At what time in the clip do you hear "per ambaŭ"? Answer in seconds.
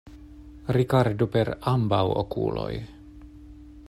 1.35-2.01